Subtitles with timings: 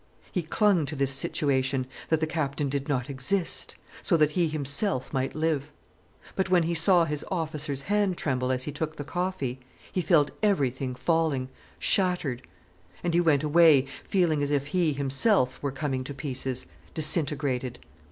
[0.31, 5.69] He clung to this situation—that the Captain did not exist—so that he himself might live.
[6.35, 9.59] But when he saw his officer's hand tremble as he took the coffee,
[9.91, 12.41] he felt everything falling shattered.
[13.03, 16.65] And he went away, feeling as if he himself were coming to pieces,
[16.95, 17.77] disintegrated.